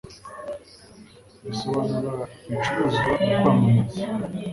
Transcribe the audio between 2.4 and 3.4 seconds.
Ibicuruzwa Mu